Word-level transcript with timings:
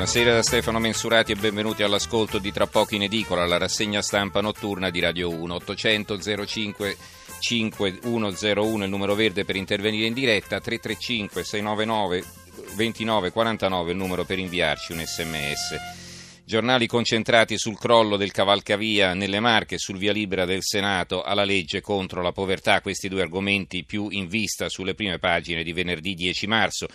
Buonasera 0.00 0.32
da 0.32 0.42
Stefano 0.42 0.78
Mensurati 0.78 1.32
e 1.32 1.34
benvenuti 1.34 1.82
all'ascolto 1.82 2.38
di 2.38 2.50
Tra 2.52 2.66
poco 2.66 2.94
in 2.94 3.02
edicola, 3.02 3.44
la 3.44 3.58
rassegna 3.58 4.00
stampa 4.00 4.40
notturna 4.40 4.88
di 4.88 4.98
Radio 4.98 5.28
1. 5.28 5.54
800 5.54 6.46
05 6.46 6.96
5101 7.38 8.84
il 8.84 8.88
numero 8.88 9.14
verde 9.14 9.44
per 9.44 9.56
intervenire 9.56 10.06
in 10.06 10.14
diretta, 10.14 10.58
335 10.58 11.44
699 11.44 12.24
2949 12.76 13.90
il 13.90 13.96
numero 13.98 14.24
per 14.24 14.38
inviarci 14.38 14.92
un 14.92 15.04
sms. 15.04 15.76
Giornali 16.46 16.86
concentrati 16.86 17.58
sul 17.58 17.78
crollo 17.78 18.16
del 18.16 18.32
cavalcavia 18.32 19.12
nelle 19.12 19.38
Marche, 19.38 19.76
sul 19.76 19.98
via 19.98 20.12
libera 20.12 20.46
del 20.46 20.62
Senato 20.62 21.22
alla 21.22 21.44
legge 21.44 21.82
contro 21.82 22.22
la 22.22 22.32
povertà, 22.32 22.80
questi 22.80 23.10
due 23.10 23.20
argomenti 23.20 23.84
più 23.84 24.08
in 24.08 24.28
vista 24.28 24.70
sulle 24.70 24.94
prime 24.94 25.18
pagine 25.18 25.62
di 25.62 25.74
venerdì 25.74 26.14
10 26.14 26.46
marzo 26.46 26.86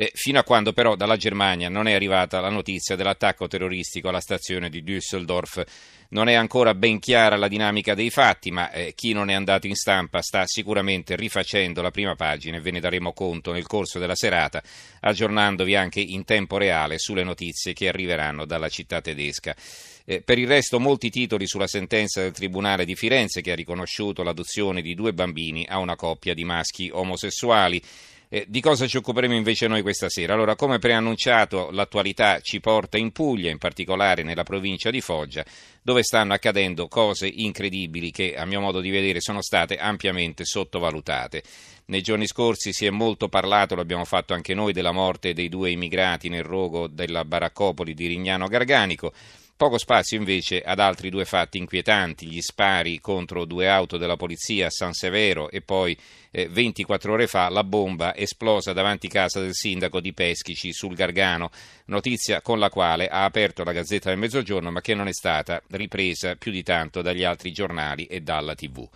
eh, 0.00 0.12
fino 0.14 0.38
a 0.38 0.44
quando 0.44 0.72
però 0.72 0.94
dalla 0.94 1.16
Germania 1.16 1.68
non 1.68 1.88
è 1.88 1.92
arrivata 1.92 2.38
la 2.38 2.50
notizia 2.50 2.94
dell'attacco 2.94 3.48
terroristico 3.48 4.08
alla 4.08 4.20
stazione 4.20 4.70
di 4.70 4.84
Düsseldorf. 4.84 5.64
Non 6.10 6.28
è 6.28 6.34
ancora 6.34 6.72
ben 6.72 7.00
chiara 7.00 7.36
la 7.36 7.48
dinamica 7.48 7.94
dei 7.94 8.08
fatti, 8.08 8.52
ma 8.52 8.70
eh, 8.70 8.94
chi 8.94 9.12
non 9.12 9.28
è 9.28 9.34
andato 9.34 9.66
in 9.66 9.74
stampa 9.74 10.22
sta 10.22 10.46
sicuramente 10.46 11.16
rifacendo 11.16 11.82
la 11.82 11.90
prima 11.90 12.14
pagina 12.14 12.58
e 12.58 12.60
ve 12.60 12.70
ne 12.70 12.78
daremo 12.78 13.12
conto 13.12 13.50
nel 13.50 13.66
corso 13.66 13.98
della 13.98 14.14
serata, 14.14 14.62
aggiornandovi 15.00 15.74
anche 15.74 16.00
in 16.00 16.24
tempo 16.24 16.58
reale 16.58 16.98
sulle 16.98 17.24
notizie 17.24 17.72
che 17.72 17.88
arriveranno 17.88 18.44
dalla 18.44 18.68
città 18.68 19.00
tedesca. 19.00 19.56
Eh, 20.04 20.22
per 20.22 20.38
il 20.38 20.46
resto 20.46 20.78
molti 20.78 21.10
titoli 21.10 21.48
sulla 21.48 21.66
sentenza 21.66 22.20
del 22.20 22.30
Tribunale 22.30 22.84
di 22.84 22.94
Firenze 22.94 23.40
che 23.40 23.50
ha 23.50 23.56
riconosciuto 23.56 24.22
l'adozione 24.22 24.80
di 24.80 24.94
due 24.94 25.12
bambini 25.12 25.66
a 25.68 25.78
una 25.78 25.96
coppia 25.96 26.34
di 26.34 26.44
maschi 26.44 26.88
omosessuali. 26.88 27.82
Eh, 28.30 28.44
di 28.46 28.60
cosa 28.60 28.86
ci 28.86 28.98
occuperemo 28.98 29.34
invece 29.34 29.68
noi 29.68 29.80
questa 29.80 30.10
sera? 30.10 30.34
Allora, 30.34 30.54
come 30.54 30.78
preannunciato, 30.78 31.70
l'attualità 31.70 32.40
ci 32.40 32.60
porta 32.60 32.98
in 32.98 33.10
Puglia, 33.10 33.50
in 33.50 33.56
particolare 33.56 34.22
nella 34.22 34.42
provincia 34.42 34.90
di 34.90 35.00
Foggia, 35.00 35.42
dove 35.80 36.02
stanno 36.02 36.34
accadendo 36.34 36.88
cose 36.88 37.26
incredibili 37.26 38.10
che, 38.10 38.36
a 38.36 38.44
mio 38.44 38.60
modo 38.60 38.80
di 38.80 38.90
vedere, 38.90 39.22
sono 39.22 39.40
state 39.40 39.78
ampiamente 39.78 40.44
sottovalutate. 40.44 41.42
Nei 41.86 42.02
giorni 42.02 42.26
scorsi 42.26 42.74
si 42.74 42.84
è 42.84 42.90
molto 42.90 43.30
parlato, 43.30 43.74
lo 43.74 43.80
abbiamo 43.80 44.04
fatto 44.04 44.34
anche 44.34 44.52
noi, 44.52 44.74
della 44.74 44.92
morte 44.92 45.32
dei 45.32 45.48
due 45.48 45.70
immigrati 45.70 46.28
nel 46.28 46.44
rogo 46.44 46.86
della 46.86 47.24
baraccopoli 47.24 47.94
di 47.94 48.08
Rignano 48.08 48.46
Garganico. 48.46 49.10
Poco 49.58 49.76
spazio 49.76 50.16
invece 50.16 50.60
ad 50.60 50.78
altri 50.78 51.10
due 51.10 51.24
fatti 51.24 51.58
inquietanti, 51.58 52.28
gli 52.28 52.40
spari 52.40 53.00
contro 53.00 53.44
due 53.44 53.68
auto 53.68 53.96
della 53.96 54.14
polizia 54.14 54.66
a 54.66 54.70
San 54.70 54.92
Severo 54.92 55.50
e 55.50 55.62
poi 55.62 55.98
eh, 56.30 56.48
24 56.48 57.12
ore 57.12 57.26
fa 57.26 57.48
la 57.48 57.64
bomba 57.64 58.14
esplosa 58.14 58.72
davanti 58.72 59.08
casa 59.08 59.40
del 59.40 59.54
sindaco 59.54 59.98
di 59.98 60.12
Peschici 60.12 60.72
sul 60.72 60.94
Gargano, 60.94 61.50
notizia 61.86 62.40
con 62.40 62.60
la 62.60 62.70
quale 62.70 63.08
ha 63.08 63.24
aperto 63.24 63.64
la 63.64 63.72
Gazzetta 63.72 64.10
del 64.10 64.18
Mezzogiorno 64.18 64.70
ma 64.70 64.80
che 64.80 64.94
non 64.94 65.08
è 65.08 65.12
stata 65.12 65.60
ripresa 65.70 66.36
più 66.36 66.52
di 66.52 66.62
tanto 66.62 67.02
dagli 67.02 67.24
altri 67.24 67.50
giornali 67.50 68.04
e 68.04 68.20
dalla 68.20 68.54
TV. 68.54 68.88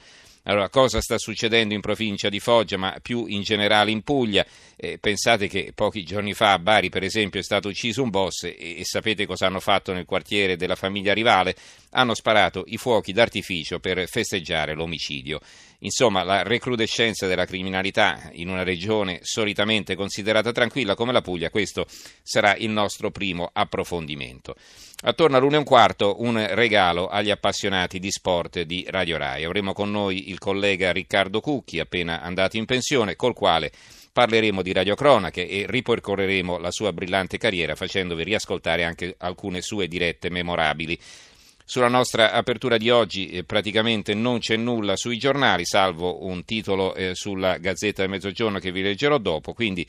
Allora, 0.44 0.68
cosa 0.70 1.00
sta 1.00 1.18
succedendo 1.18 1.72
in 1.72 1.80
provincia 1.80 2.28
di 2.28 2.40
Foggia, 2.40 2.76
ma 2.76 2.96
più 3.00 3.26
in 3.26 3.42
generale 3.42 3.92
in 3.92 4.02
Puglia? 4.02 4.44
Eh, 4.76 4.98
pensate 4.98 5.46
che 5.46 5.72
pochi 5.72 6.02
giorni 6.02 6.34
fa 6.34 6.52
a 6.52 6.58
Bari, 6.58 6.88
per 6.88 7.04
esempio, 7.04 7.38
è 7.38 7.44
stato 7.44 7.68
ucciso 7.68 8.02
un 8.02 8.10
boss 8.10 8.44
e, 8.44 8.56
e 8.58 8.80
sapete 8.82 9.24
cosa 9.24 9.46
hanno 9.46 9.60
fatto 9.60 9.92
nel 9.92 10.04
quartiere 10.04 10.56
della 10.56 10.74
famiglia 10.74 11.14
rivale? 11.14 11.54
Hanno 11.90 12.14
sparato 12.14 12.64
i 12.66 12.76
fuochi 12.76 13.12
d'artificio 13.12 13.78
per 13.78 14.08
festeggiare 14.08 14.74
l'omicidio. 14.74 15.38
Insomma, 15.84 16.22
la 16.22 16.42
recrudescenza 16.42 17.26
della 17.26 17.44
criminalità 17.44 18.30
in 18.32 18.48
una 18.48 18.62
regione 18.62 19.18
solitamente 19.22 19.96
considerata 19.96 20.52
tranquilla 20.52 20.94
come 20.94 21.12
la 21.12 21.22
Puglia, 21.22 21.50
questo 21.50 21.86
sarà 22.22 22.54
il 22.56 22.70
nostro 22.70 23.10
primo 23.10 23.50
approfondimento. 23.52 24.54
Attorno 25.04 25.36
all'una 25.36 25.56
e 25.56 25.58
un 25.58 25.64
quarto 25.64 26.22
un 26.22 26.46
regalo 26.54 27.08
agli 27.08 27.30
appassionati 27.30 27.98
di 27.98 28.12
sport 28.12 28.60
di 28.60 28.86
Radio 28.88 29.16
Rai. 29.16 29.42
Avremo 29.42 29.72
con 29.72 29.90
noi 29.90 30.30
il 30.30 30.38
collega 30.38 30.92
Riccardo 30.92 31.40
Cucchi, 31.40 31.80
appena 31.80 32.22
andato 32.22 32.56
in 32.56 32.66
pensione, 32.66 33.16
col 33.16 33.34
quale 33.34 33.72
parleremo 34.12 34.62
di 34.62 34.72
radiocronache 34.72 35.48
e 35.48 35.64
ripercorreremo 35.68 36.58
la 36.58 36.70
sua 36.70 36.92
brillante 36.92 37.38
carriera 37.38 37.74
facendovi 37.74 38.22
riascoltare 38.22 38.84
anche 38.84 39.16
alcune 39.18 39.62
sue 39.62 39.88
dirette 39.88 40.30
memorabili. 40.30 40.96
Sulla 41.64 41.88
nostra 41.88 42.32
apertura 42.32 42.76
di 42.76 42.90
oggi 42.90 43.28
eh, 43.28 43.44
praticamente 43.44 44.14
non 44.14 44.38
c'è 44.38 44.56
nulla 44.56 44.96
sui 44.96 45.18
giornali, 45.18 45.64
salvo 45.64 46.24
un 46.24 46.44
titolo 46.44 46.94
eh, 46.94 47.14
sulla 47.14 47.58
Gazzetta 47.58 48.02
del 48.02 48.10
Mezzogiorno 48.10 48.58
che 48.58 48.72
vi 48.72 48.82
leggerò 48.82 49.18
dopo, 49.18 49.52
quindi 49.52 49.86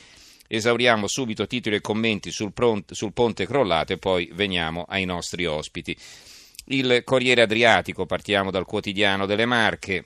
Esauriamo 0.48 1.08
subito 1.08 1.48
titoli 1.48 1.78
e 1.78 1.82
commenti 1.82 2.30
sul, 2.30 2.54
pronte, 2.54 2.94
sul 2.94 3.12
ponte 3.12 3.48
crollato 3.48 3.94
e 3.94 3.98
poi 3.98 4.30
veniamo 4.34 4.86
ai 4.88 5.04
nostri 5.04 5.48
ospiti. 5.48 5.98
Il 6.66 7.02
Corriere 7.04 7.42
Adriatico, 7.42 8.06
partiamo 8.06 8.52
dal 8.52 8.66
quotidiano 8.66 9.26
delle 9.26 9.46
Marche, 9.46 10.04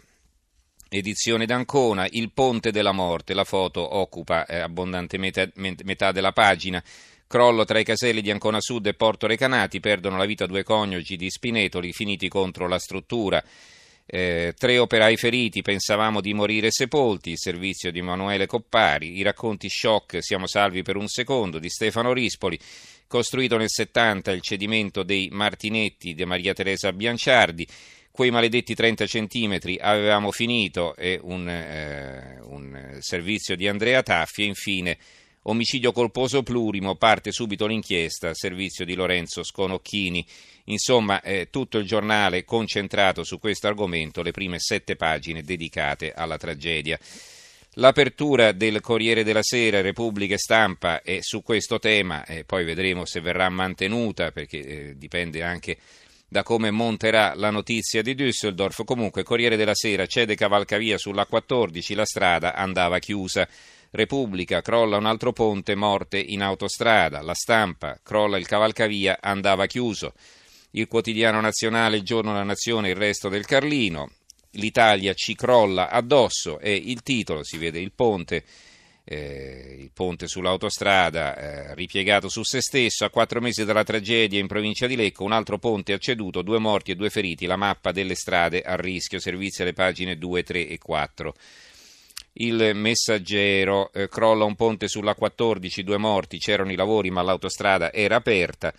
edizione 0.90 1.46
d'Ancona, 1.46 2.08
il 2.12 2.32
ponte 2.32 2.72
della 2.72 2.94
morte, 2.94 3.34
la 3.34 3.44
foto 3.44 3.98
occupa 3.98 4.46
eh, 4.46 4.60
abbondante 4.60 5.18
metà, 5.18 5.50
metà 5.56 6.14
della 6.14 6.32
pagina. 6.32 6.82
Crollo 7.28 7.66
tra 7.66 7.78
i 7.78 7.84
caselli 7.84 8.22
di 8.22 8.32
Ancona 8.32 8.62
Sud 8.62 8.86
e 8.86 8.94
Porto 8.94 9.28
Recanati, 9.28 9.82
perdono 9.82 10.16
la 10.16 10.26
vita 10.26 10.46
due 10.46 10.64
coniugi 10.64 11.18
di 11.18 11.30
Spinetoli 11.30 11.92
finiti 11.92 12.30
contro 12.30 12.70
la 12.70 12.80
struttura. 12.80 13.44
Eh, 14.06 14.54
tre 14.58 14.78
operai 14.78 15.18
feriti, 15.18 15.62
pensavamo 15.62 16.22
di 16.22 16.34
morire 16.34 16.72
sepolti, 16.72 17.32
il 17.32 17.38
servizio 17.38 17.92
di 17.92 18.00
Emanuele 18.00 18.46
Coppari, 18.46 19.18
i 19.18 19.24
racconti 19.24 19.68
shock, 19.68 20.24
siamo 20.24 20.48
salvi 20.48 20.84
per 20.84 20.96
un 20.96 21.10
secondo, 21.10 21.60
di 21.60 21.68
Stefano 21.68 22.14
Rispoli, 22.14 22.58
costruito 23.08 23.58
nel 23.58 23.70
70 23.70 24.32
il 24.32 24.42
cedimento 24.42 25.04
dei 25.04 25.28
Martinetti 25.30 26.14
di 26.14 26.24
Maria 26.24 26.54
Teresa 26.54 26.94
Bianciardi, 26.94 27.68
quei 28.10 28.32
maledetti 28.32 28.74
30 28.74 29.06
centimetri 29.06 29.78
avevamo 29.78 30.32
finito 30.32 30.96
e 30.96 31.20
un, 31.22 31.48
eh, 31.50 32.40
un 32.44 32.98
servizio 33.00 33.58
di 33.58 33.68
Andrea 33.68 34.02
Taffi 34.02 34.44
e 34.44 34.46
infine 34.46 34.98
Omicidio 35.50 35.94
colposo 35.94 36.44
plurimo, 36.44 36.96
parte 36.96 37.32
subito 37.32 37.68
l'inchiesta, 37.68 38.34
servizio 38.34 38.84
di 38.84 38.96
Lorenzo 38.96 39.44
Sconocchini. 39.44 40.26
Insomma, 40.66 41.22
eh, 41.22 41.48
tutto 41.50 41.78
il 41.78 41.86
giornale 41.86 42.44
concentrato 42.44 43.24
su 43.24 43.40
questo 43.40 43.68
argomento, 43.68 44.22
le 44.22 44.32
prime 44.32 44.60
sette 44.60 44.98
pagine 44.98 45.44
dedicate 45.44 46.12
alla 46.12 46.38
tragedia. 46.38 47.00
L'apertura 47.76 48.52
del 48.52 48.82
Corriere 48.82 49.24
della 49.24 49.42
Sera, 49.42 49.80
Repubblica 49.80 50.34
e 50.34 50.38
Stampa 50.38 51.02
è 51.02 51.20
su 51.22 51.42
questo 51.42 51.80
tema, 51.80 52.26
e 52.26 52.44
poi 52.44 52.66
vedremo 52.66 53.06
se 53.06 53.22
verrà 53.22 53.48
mantenuta, 53.48 54.32
perché 54.32 54.60
eh, 54.60 54.98
dipende 54.98 55.44
anche 55.44 55.78
da 56.28 56.44
come 56.44 56.72
monterà 56.72 57.36
la 57.36 57.52
notizia 57.52 58.02
di 58.02 58.16
Düsseldorf. 58.16 58.84
Comunque, 58.84 59.24
Corriere 59.24 59.56
della 59.56 59.76
Sera 59.76 60.08
cede 60.08 60.36
cavalcavia 60.36 60.98
sulla 60.98 61.26
14, 61.26 61.94
la 61.94 62.06
strada 62.06 62.54
andava 62.54 63.00
chiusa. 63.00 63.48
Repubblica, 63.98 64.62
crolla 64.62 64.98
un 64.98 65.08
altro 65.08 65.34
ponte, 65.34 65.74
morte 65.74 66.20
in 66.20 66.44
autostrada. 66.44 67.24
La 67.24 67.34
stampa, 67.34 68.00
crolla 68.04 68.38
il 68.38 68.46
cavalcavia, 68.46 69.18
andava 69.20 69.66
chiuso. 69.66 70.14
Il 70.72 70.86
quotidiano 70.86 71.42
nazionale, 71.42 71.98
il 71.98 72.04
giorno 72.04 72.32
della 72.32 72.44
nazione, 72.44 72.90
il 72.90 72.96
resto 72.96 73.28
del 73.28 73.48
Carlino. 73.48 74.12
L'Italia 74.52 75.16
ci 75.16 75.34
crolla 75.34 75.90
addosso 75.90 76.60
e 76.60 76.76
il 76.76 77.02
titolo, 77.02 77.44
si 77.44 77.58
vede 77.58 77.80
il 77.80 77.92
ponte, 77.92 78.44
eh, 79.04 79.78
il 79.80 79.90
ponte 79.92 80.28
sull'autostrada 80.28 81.36
eh, 81.36 81.74
ripiegato 81.74 82.30
su 82.30 82.44
se 82.44 82.62
stesso. 82.62 83.04
A 83.04 83.10
quattro 83.10 83.42
mesi 83.42 83.66
dalla 83.66 83.84
tragedia 83.84 84.40
in 84.40 84.46
provincia 84.46 84.86
di 84.86 84.96
Lecco, 84.96 85.24
un 85.24 85.32
altro 85.32 85.58
ponte 85.58 85.94
ha 85.94 85.98
ceduto, 85.98 86.44
due 86.44 86.60
morti 86.60 86.92
e 86.92 86.96
due 86.96 87.10
feriti. 87.10 87.48
La 87.48 87.56
mappa 87.56 87.92
delle 87.92 88.14
strade 88.14 88.62
a 88.62 88.76
rischio, 88.76 89.20
servizi 89.20 89.64
alle 89.64 89.74
pagine 89.74 90.20
2, 90.20 90.44
3 90.44 90.68
e 90.68 90.78
4. 90.78 91.34
Il 92.40 92.72
messaggero 92.76 93.92
eh, 93.92 94.08
crolla 94.10 94.44
un 94.44 94.56
ponte 94.56 94.88
sulla 94.88 95.16
14, 95.16 95.84
due 95.84 95.98
morti, 95.98 96.38
c'erano 96.38 96.72
i 96.72 96.76
lavori 96.76 97.10
ma 97.10 97.24
l'autostrada 97.24 97.92
era 97.92 98.18
aperta. 98.18 98.72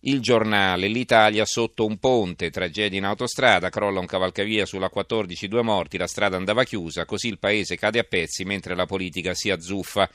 Il 0.00 0.20
giornale, 0.20 0.86
l'Italia 0.86 1.44
sotto 1.44 1.84
un 1.86 1.98
ponte, 1.98 2.50
tragedia 2.50 2.98
in 2.98 3.04
autostrada, 3.04 3.68
crolla 3.70 4.00
un 4.00 4.06
cavalcavia 4.06 4.66
sulla 4.66 4.88
14, 4.88 5.48
due 5.48 5.62
morti, 5.62 5.98
la 5.98 6.06
strada 6.06 6.36
andava 6.36 6.64
chiusa, 6.64 7.04
così 7.04 7.28
il 7.28 7.38
paese 7.38 7.76
cade 7.76 7.98
a 7.98 8.04
pezzi 8.04 8.44
mentre 8.44 8.74
la 8.74 8.86
politica 8.86 9.34
si 9.34 9.50
azzuffa. 9.50 10.08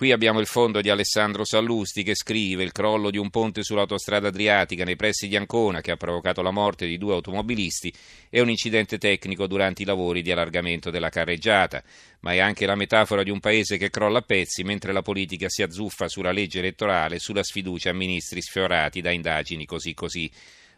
Qui 0.00 0.12
abbiamo 0.12 0.40
il 0.40 0.46
fondo 0.46 0.80
di 0.80 0.88
Alessandro 0.88 1.44
Sallusti 1.44 2.02
che 2.02 2.14
scrive 2.14 2.62
il 2.62 2.72
crollo 2.72 3.10
di 3.10 3.18
un 3.18 3.28
ponte 3.28 3.62
sull'autostrada 3.62 4.28
Adriatica 4.28 4.82
nei 4.82 4.96
pressi 4.96 5.28
di 5.28 5.36
Ancona 5.36 5.82
che 5.82 5.90
ha 5.90 5.98
provocato 5.98 6.40
la 6.40 6.50
morte 6.50 6.86
di 6.86 6.96
due 6.96 7.12
automobilisti 7.12 7.92
è 8.30 8.40
un 8.40 8.48
incidente 8.48 8.96
tecnico 8.96 9.46
durante 9.46 9.82
i 9.82 9.84
lavori 9.84 10.22
di 10.22 10.32
allargamento 10.32 10.88
della 10.88 11.10
carreggiata, 11.10 11.82
ma 12.20 12.32
è 12.32 12.38
anche 12.38 12.64
la 12.64 12.76
metafora 12.76 13.22
di 13.22 13.28
un 13.28 13.40
paese 13.40 13.76
che 13.76 13.90
crolla 13.90 14.20
a 14.20 14.22
pezzi 14.22 14.64
mentre 14.64 14.94
la 14.94 15.02
politica 15.02 15.50
si 15.50 15.62
azzuffa 15.62 16.08
sulla 16.08 16.32
legge 16.32 16.60
elettorale 16.60 17.16
e 17.16 17.20
sulla 17.20 17.42
sfiducia 17.42 17.90
a 17.90 17.92
ministri 17.92 18.40
sfiorati 18.40 19.02
da 19.02 19.10
indagini 19.10 19.66
così 19.66 19.92
così. 19.92 20.30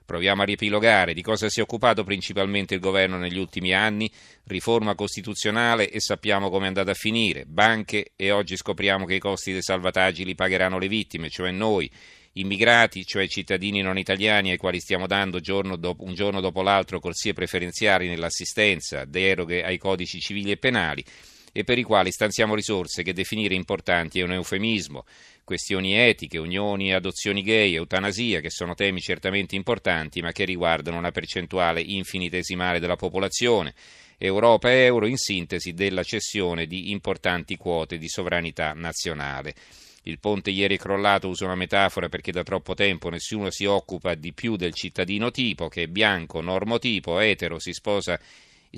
Proviamo 0.05 0.43
a 0.43 0.45
riepilogare. 0.45 1.15
Di 1.15 1.23
cosa 1.23 1.49
si 1.49 1.61
è 1.61 1.63
occupato 1.63 2.05
principalmente 2.05 2.75
il 2.75 2.81
governo 2.81 3.19
negli 3.19 3.39
ultimi 3.39 3.73
anni, 3.75 4.11
riforma 4.45 4.95
costituzionale 4.95 5.91
e 5.91 6.01
sappiamo 6.01 6.51
come 6.51 6.65
è 6.65 6.69
andata 6.69 6.91
a 6.91 6.95
finire, 6.95 7.45
banche 7.47 8.13
e 8.17 8.31
oggi 8.31 8.57
scopriamo 8.57 9.05
che 9.05 9.15
i 9.15 9.19
costi 9.19 9.53
dei 9.53 9.63
salvataggi 9.63 10.25
li 10.25 10.35
pagheranno 10.35 10.79
le 10.79 10.89
vittime, 10.89 11.29
cioè 11.29 11.51
noi, 11.51 11.91
immigrati, 12.35 13.05
cioè 13.05 13.27
cittadini 13.29 13.83
non 13.83 13.99
italiani 13.99 14.51
ai 14.51 14.57
quali 14.57 14.81
stiamo 14.81 15.07
dando 15.07 15.41
giorno 15.41 15.77
dopo, 15.77 16.05
un 16.05 16.15
giorno 16.15 16.41
dopo 16.41 16.63
l'altro 16.63 17.01
corsie 17.01 17.33
preferenziali 17.33 18.09
nell'assistenza, 18.09 19.05
deroghe 19.05 19.63
ai 19.63 19.79
codici 19.79 20.19
civili 20.21 20.51
e 20.51 20.57
penali 20.57 21.05
e 21.53 21.65
per 21.65 21.79
i 21.79 21.83
quali 21.83 22.11
stanziamo 22.11 22.55
risorse 22.55 23.03
che 23.03 23.13
definire 23.13 23.55
importanti 23.55 24.19
è 24.19 24.23
un 24.23 24.33
eufemismo. 24.33 25.05
Questioni 25.45 25.95
etiche, 25.95 26.39
unioni 26.39 26.95
adozioni 26.95 27.43
gay, 27.43 27.75
eutanasia, 27.75 28.41
che 28.41 28.51
sono 28.51 28.75
temi 28.75 29.01
certamente 29.01 29.55
importanti 29.55 30.23
ma 30.23 30.33
che 30.33 30.45
riguardano 30.45 30.97
una 30.97 31.11
percentuale 31.11 31.83
infinitesimale 31.83 32.81
della 32.81 32.97
popolazione. 32.97 33.75
Europa 34.17 34.71
e 34.71 34.85
euro 34.85 35.07
in 35.07 35.17
sintesi 35.17 35.75
della 35.75 36.05
cessione 36.05 36.67
di 36.67 36.91
importanti 36.91 37.57
quote 37.57 37.99
di 37.99 38.09
sovranità 38.09 38.73
nazionale. 38.73 39.55
Il 40.05 40.19
ponte 40.19 40.51
ieri 40.51 40.77
è 40.77 40.79
crollato, 40.79 41.29
uso 41.29 41.45
una 41.45 41.55
metafora 41.55 42.09
perché 42.09 42.33
da 42.33 42.43
troppo 42.43 42.75
tempo 42.75 43.09
nessuno 43.09 43.51
si 43.51 43.67
occupa 43.67 44.15
di 44.15 44.33
più 44.33 44.57
del 44.57 44.75
cittadino 44.75 45.31
tipo 45.31 45.69
che 45.69 45.83
è 45.85 45.87
bianco, 45.87 46.41
normotipo, 46.41 47.19
etero, 47.21 47.59
si 47.59 47.73
sposa 47.73 48.19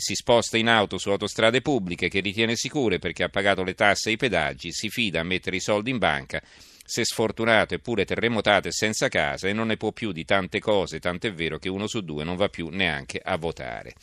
si 0.00 0.14
sposta 0.14 0.56
in 0.56 0.68
auto 0.68 0.98
su 0.98 1.10
autostrade 1.10 1.60
pubbliche 1.60 2.08
che 2.08 2.20
ritiene 2.20 2.56
sicure 2.56 2.98
perché 2.98 3.22
ha 3.22 3.28
pagato 3.28 3.62
le 3.62 3.74
tasse 3.74 4.10
e 4.10 4.12
i 4.12 4.16
pedaggi, 4.16 4.72
si 4.72 4.88
fida 4.88 5.20
a 5.20 5.24
mettere 5.24 5.56
i 5.56 5.60
soldi 5.60 5.90
in 5.90 5.98
banca, 5.98 6.42
se 6.84 7.04
sfortunato 7.04 7.74
eppure 7.74 8.04
terremotato 8.04 8.68
e 8.68 8.72
senza 8.72 9.08
casa 9.08 9.48
e 9.48 9.52
non 9.52 9.68
ne 9.68 9.76
può 9.76 9.92
più 9.92 10.12
di 10.12 10.24
tante 10.24 10.58
cose, 10.58 11.00
tant'è 11.00 11.32
vero 11.32 11.58
che 11.58 11.68
uno 11.68 11.86
su 11.86 12.02
due 12.02 12.24
non 12.24 12.36
va 12.36 12.48
più 12.48 12.68
neanche 12.68 13.20
a 13.22 13.36
votare. 13.36 13.94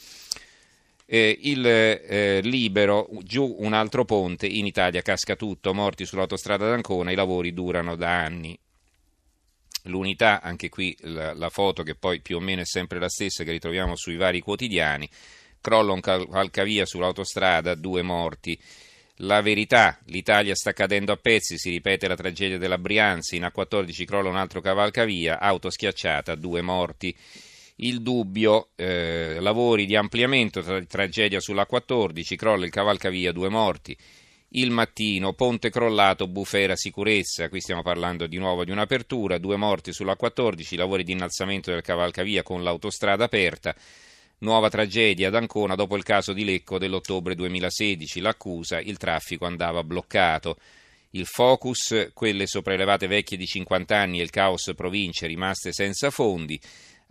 Eh, 1.05 1.37
il 1.41 1.67
eh, 1.67 2.39
Libero, 2.41 3.09
giù 3.23 3.57
un 3.59 3.73
altro 3.73 4.05
ponte, 4.05 4.47
in 4.47 4.65
Italia 4.65 5.01
casca 5.01 5.35
tutto, 5.35 5.73
morti 5.73 6.05
sull'autostrada 6.05 6.69
d'Ancona, 6.69 7.11
i 7.11 7.15
lavori 7.15 7.53
durano 7.53 7.97
da 7.97 8.23
anni. 8.23 8.57
L'unità, 9.85 10.41
anche 10.41 10.69
qui 10.69 10.95
la, 11.01 11.33
la 11.33 11.49
foto 11.49 11.83
che 11.83 11.95
poi 11.95 12.21
più 12.21 12.37
o 12.37 12.39
meno 12.39 12.61
è 12.61 12.65
sempre 12.65 12.97
la 12.97 13.09
stessa 13.09 13.43
che 13.43 13.51
ritroviamo 13.51 13.97
sui 13.97 14.15
vari 14.15 14.39
quotidiani, 14.39 15.09
crolla 15.61 15.93
un 15.93 16.01
cavalcavia 16.01 16.85
sull'autostrada, 16.85 17.75
due 17.75 18.01
morti. 18.01 18.59
La 19.23 19.41
verità, 19.41 19.99
l'Italia 20.05 20.55
sta 20.55 20.73
cadendo 20.73 21.11
a 21.11 21.17
pezzi, 21.17 21.57
si 21.57 21.69
ripete 21.69 22.07
la 22.07 22.15
tragedia 22.15 22.57
della 22.57 22.79
Brianza, 22.79 23.35
in 23.35 23.43
A14 23.43 24.03
crolla 24.03 24.29
un 24.29 24.35
altro 24.35 24.61
cavalcavia, 24.61 25.39
auto 25.39 25.69
schiacciata, 25.69 26.33
due 26.33 26.61
morti. 26.61 27.15
Il 27.83 28.01
dubbio, 28.01 28.69
eh, 28.75 29.37
lavori 29.39 29.85
di 29.85 29.95
ampliamento, 29.95 30.61
tra, 30.61 30.83
tragedia 30.85 31.39
sull'A14, 31.39 32.35
crolla 32.35 32.65
il 32.65 32.71
cavalcavia, 32.71 33.31
due 33.31 33.49
morti. 33.49 33.95
Il 34.53 34.71
mattino, 34.71 35.33
ponte 35.33 35.69
crollato, 35.69 36.27
bufera 36.27 36.75
sicurezza, 36.75 37.47
qui 37.47 37.61
stiamo 37.61 37.83
parlando 37.83 38.25
di 38.25 38.37
nuovo 38.37 38.65
di 38.65 38.71
un'apertura, 38.71 39.37
due 39.37 39.55
morti 39.55 39.93
sull'A14, 39.93 40.75
lavori 40.75 41.03
di 41.03 41.11
innalzamento 41.11 41.71
del 41.71 41.81
cavalcavia 41.81 42.41
con 42.41 42.63
l'autostrada 42.63 43.25
aperta. 43.25 43.75
Nuova 44.43 44.69
tragedia 44.69 45.27
ad 45.27 45.35
Ancona 45.35 45.75
dopo 45.75 45.95
il 45.95 46.01
caso 46.01 46.33
di 46.33 46.43
Lecco 46.43 46.79
dell'ottobre 46.79 47.35
2016. 47.35 48.21
L'accusa, 48.21 48.79
il 48.79 48.97
traffico 48.97 49.45
andava 49.45 49.83
bloccato. 49.83 50.57
Il 51.11 51.27
focus, 51.27 52.09
quelle 52.11 52.47
sopraelevate 52.47 53.05
vecchie 53.05 53.37
di 53.37 53.45
50 53.45 53.95
anni 53.95 54.19
e 54.19 54.23
il 54.23 54.31
caos 54.31 54.71
province 54.75 55.27
rimaste 55.27 55.71
senza 55.71 56.09
fondi, 56.09 56.59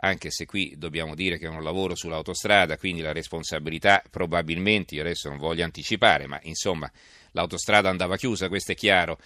anche 0.02 0.32
se 0.32 0.44
qui 0.44 0.74
dobbiamo 0.76 1.14
dire 1.14 1.38
che 1.38 1.46
è 1.46 1.48
un 1.48 1.62
lavoro 1.62 1.94
sull'autostrada, 1.94 2.76
quindi 2.76 3.00
la 3.00 3.12
responsabilità 3.12 4.02
probabilmente, 4.10 4.96
io 4.96 5.02
adesso 5.02 5.28
non 5.28 5.38
voglio 5.38 5.62
anticipare, 5.62 6.26
ma 6.26 6.40
insomma 6.42 6.90
l'autostrada 7.30 7.88
andava 7.88 8.16
chiusa, 8.16 8.48
questo 8.48 8.72
è 8.72 8.74
chiaro. 8.74 9.18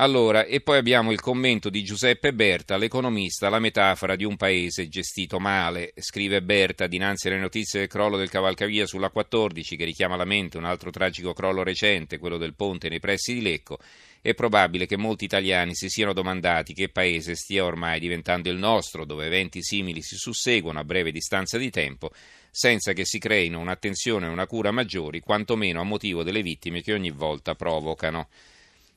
Allora, 0.00 0.46
e 0.46 0.62
poi 0.62 0.78
abbiamo 0.78 1.12
il 1.12 1.20
commento 1.20 1.68
di 1.68 1.84
Giuseppe 1.84 2.32
Berta, 2.32 2.78
l'economista, 2.78 3.50
la 3.50 3.58
metafora 3.58 4.16
di 4.16 4.24
un 4.24 4.34
paese 4.34 4.88
gestito 4.88 5.38
male. 5.38 5.92
Scrive 5.98 6.40
Berta 6.40 6.86
dinanzi 6.86 7.28
alle 7.28 7.36
notizie 7.36 7.80
del 7.80 7.88
crollo 7.90 8.16
del 8.16 8.30
cavalcavia 8.30 8.86
sulla 8.86 9.10
14, 9.10 9.76
che 9.76 9.84
richiama 9.84 10.14
alla 10.14 10.24
mente 10.24 10.56
un 10.56 10.64
altro 10.64 10.90
tragico 10.90 11.34
crollo 11.34 11.62
recente, 11.62 12.16
quello 12.16 12.38
del 12.38 12.54
ponte 12.54 12.88
nei 12.88 12.98
pressi 12.98 13.34
di 13.34 13.42
Lecco. 13.42 13.78
È 14.22 14.32
probabile 14.32 14.86
che 14.86 14.96
molti 14.96 15.24
italiani 15.26 15.74
si 15.74 15.90
siano 15.90 16.14
domandati 16.14 16.72
che 16.72 16.88
paese 16.88 17.34
stia 17.34 17.66
ormai 17.66 18.00
diventando 18.00 18.48
il 18.48 18.56
nostro, 18.56 19.04
dove 19.04 19.26
eventi 19.26 19.62
simili 19.62 20.00
si 20.00 20.16
susseguono 20.16 20.78
a 20.78 20.84
breve 20.84 21.12
distanza 21.12 21.58
di 21.58 21.68
tempo, 21.68 22.10
senza 22.50 22.94
che 22.94 23.04
si 23.04 23.18
creino 23.18 23.58
un'attenzione 23.58 24.24
e 24.24 24.30
una 24.30 24.46
cura 24.46 24.70
maggiori, 24.70 25.20
quantomeno 25.20 25.78
a 25.78 25.84
motivo 25.84 26.22
delle 26.22 26.40
vittime 26.40 26.80
che 26.80 26.94
ogni 26.94 27.10
volta 27.10 27.54
provocano 27.54 28.28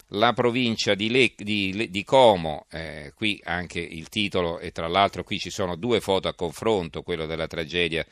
la 0.09 0.33
provincia 0.33 0.93
di, 0.93 1.09
Le, 1.09 1.33
di, 1.35 1.87
di 1.89 2.03
Como, 2.03 2.65
eh, 2.71 3.13
qui 3.15 3.39
anche 3.43 3.79
il 3.79 4.09
titolo 4.09 4.59
e 4.59 4.71
tra 4.71 4.87
l'altro 4.87 5.23
qui 5.23 5.37
ci 5.37 5.49
sono 5.49 5.75
due 5.75 6.01
foto 6.01 6.27
a 6.27 6.33
confronto, 6.33 7.01
quello 7.01 7.25
della 7.25 7.47
tragedia 7.47 8.05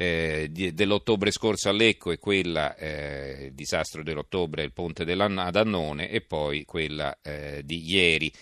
eh, 0.00 0.46
di, 0.50 0.72
dell'ottobre 0.74 1.32
scorso 1.32 1.68
a 1.68 1.72
Lecco 1.72 2.12
e 2.12 2.18
quella, 2.18 2.76
eh, 2.76 3.46
il 3.46 3.52
disastro 3.54 4.04
dell'ottobre, 4.04 4.62
il 4.62 4.72
ponte 4.72 5.02
ad 5.02 5.56
Annone 5.56 6.08
e 6.08 6.20
poi 6.20 6.64
quella 6.64 7.18
eh, 7.20 7.62
di 7.64 7.82
ieri. 7.84 8.32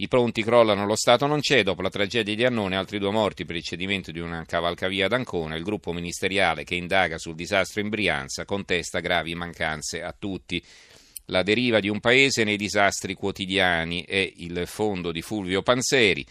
I 0.00 0.06
pronti 0.06 0.44
crollano, 0.44 0.86
lo 0.86 0.94
Stato 0.94 1.26
non 1.26 1.40
c'è, 1.40 1.62
dopo 1.62 1.82
la 1.82 1.88
tragedia 1.88 2.34
di 2.34 2.44
Annone 2.44 2.76
altri 2.76 2.98
due 2.98 3.10
morti 3.10 3.46
per 3.46 3.56
il 3.56 3.62
cedimento 3.62 4.12
di 4.12 4.20
una 4.20 4.44
cavalcavia 4.44 5.06
ad 5.06 5.12
Ancona, 5.12 5.56
il 5.56 5.64
gruppo 5.64 5.92
ministeriale 5.92 6.62
che 6.62 6.74
indaga 6.74 7.18
sul 7.18 7.34
disastro 7.34 7.80
in 7.80 7.88
Brianza 7.88 8.44
contesta 8.44 9.00
gravi 9.00 9.34
mancanze 9.34 10.02
a 10.02 10.14
tutti. 10.16 10.62
La 11.30 11.42
deriva 11.42 11.78
di 11.78 11.90
un 11.90 12.00
paese 12.00 12.42
nei 12.42 12.56
disastri 12.56 13.12
quotidiani 13.12 14.02
è 14.02 14.32
il 14.36 14.62
fondo 14.64 15.12
di 15.12 15.20
Fulvio 15.20 15.60
Panzeri. 15.60 16.24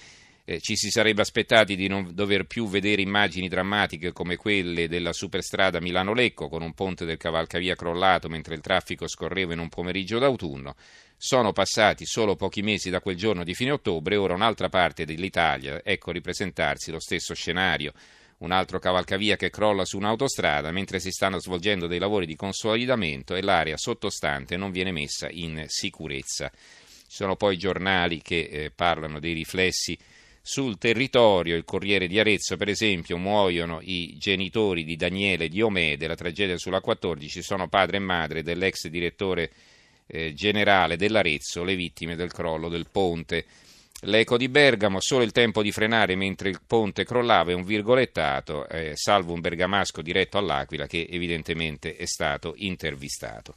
Eh, 0.44 0.60
ci 0.60 0.76
si 0.76 0.90
sarebbe 0.90 1.22
aspettati 1.22 1.76
di 1.76 1.88
non 1.88 2.16
dover 2.16 2.46
più 2.46 2.68
vedere 2.68 3.04
immagini 3.04 3.48
drammatiche 3.48 4.12
come 4.12 4.38
quelle 4.38 4.88
della 4.88 5.14
superstrada 5.14 5.80
Milano-Lecco 5.80 6.50
con 6.50 6.64
un 6.64 6.74
ponte 6.74 7.06
del 7.06 7.18
cavalcavia 7.18 7.76
crollato 7.76 8.28
mentre 8.28 8.56
il 8.56 8.62
traffico 8.62 9.08
scorreva 9.08 9.54
in 9.54 9.60
un 9.60 9.70
pomeriggio 9.70 10.18
d'autunno. 10.18 10.76
Sono 11.16 11.52
passati 11.52 12.08
solo 12.08 12.36
pochi 12.36 12.64
mesi 12.64 12.90
da 12.90 13.00
quel 13.00 13.18
giorno 13.18 13.44
di 13.44 13.54
fine 13.54 13.72
ottobre 13.72 14.16
e 14.16 14.18
ora 14.18 14.34
un'altra 14.34 14.68
parte 14.68 15.06
dell'Italia 15.06 15.80
ecco 15.84 16.10
ripresentarsi 16.10 16.90
lo 16.90 17.00
stesso 17.00 17.36
scenario 17.36 17.94
un 18.40 18.52
altro 18.52 18.80
cavalcavia 18.80 19.36
che 19.36 19.50
crolla 19.50 19.86
su 19.86 19.98
un'autostrada 19.98 20.72
mentre 20.72 21.00
si 21.00 21.12
stanno 21.12 21.40
svolgendo 21.40 21.88
dei 21.88 22.00
lavori 22.00 22.26
di 22.26 22.36
consolidamento 22.36 23.36
e 23.36 23.42
l'area 23.42 23.78
sottostante 23.78 24.58
non 24.58 24.72
viene 24.72 24.92
messa 24.92 25.28
in 25.30 25.66
sicurezza. 25.68 26.50
Ci 26.50 27.16
sono 27.16 27.36
poi 27.36 27.58
giornali 27.58 28.22
che 28.22 28.48
eh, 28.52 28.72
parlano 28.72 29.20
dei 29.20 29.34
riflessi 29.34 29.98
sul 30.50 30.78
territorio, 30.78 31.58
il 31.58 31.66
Corriere 31.66 32.08
di 32.08 32.20
Arezzo 32.20 32.56
per 32.56 32.70
esempio, 32.70 33.18
muoiono 33.18 33.80
i 33.82 34.16
genitori 34.18 34.86
di 34.86 34.96
Daniele 34.96 35.50
Diomè 35.50 35.98
della 35.98 36.16
tragedia 36.16 36.58
sulla 36.58 36.80
14, 36.80 37.42
sono 37.42 37.68
padre 37.68 37.98
e 37.98 38.00
madre 38.00 38.44
dell'ex 38.44 38.88
direttore 38.88 39.52
eh, 40.08 40.34
generale 40.34 40.96
dell'Arezzo, 40.96 41.66
le 41.66 41.76
vittime 41.76 42.16
del 42.16 42.32
crollo 42.32 42.70
del 42.70 42.88
ponte. 42.90 43.46
L'eco 44.02 44.38
di 44.38 44.48
Bergamo, 44.48 45.02
solo 45.02 45.24
il 45.24 45.32
tempo 45.32 45.64
di 45.64 45.72
frenare 45.72 46.16
mentre 46.16 46.50
il 46.50 46.62
ponte 46.66 47.04
crollava 47.04 47.50
è 47.50 47.56
un 47.56 47.64
virgolettato, 47.64 48.68
eh, 48.68 48.92
salvo 48.96 49.34
un 49.34 49.42
bergamasco 49.42 50.04
diretto 50.04 50.38
all'Aquila 50.38 50.86
che 50.86 51.08
evidentemente 51.10 51.96
è 51.96 52.06
stato 52.06 52.54
intervistato. 52.58 53.56